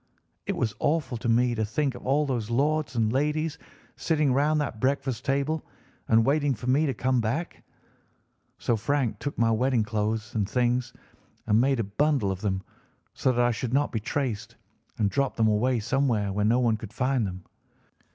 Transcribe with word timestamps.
It 0.47 0.55
was 0.55 0.73
awful 0.79 1.15
to 1.17 1.29
me 1.29 1.53
to 1.53 1.63
think 1.63 1.93
of 1.93 2.07
all 2.07 2.25
those 2.25 2.49
lords 2.49 2.95
and 2.95 3.13
ladies 3.13 3.59
sitting 3.95 4.33
round 4.33 4.59
that 4.59 4.79
breakfast 4.79 5.23
table 5.25 5.63
and 6.07 6.25
waiting 6.25 6.55
for 6.55 6.65
me 6.65 6.87
to 6.87 6.93
come 6.95 7.21
back. 7.21 7.61
So 8.57 8.75
Frank 8.75 9.19
took 9.19 9.37
my 9.37 9.51
wedding 9.51 9.83
clothes 9.83 10.33
and 10.33 10.49
things 10.49 10.91
and 11.45 11.61
made 11.61 11.79
a 11.79 11.83
bundle 11.83 12.31
of 12.31 12.41
them, 12.41 12.63
so 13.13 13.31
that 13.31 13.45
I 13.45 13.51
should 13.51 13.73
not 13.75 13.91
be 13.91 13.99
traced, 13.99 14.55
and 14.97 15.07
dropped 15.07 15.37
them 15.37 15.47
away 15.47 15.79
somewhere 15.79 16.33
where 16.33 16.45
no 16.45 16.57
one 16.57 16.77
could 16.77 16.93
find 16.93 17.27
them. 17.27 17.45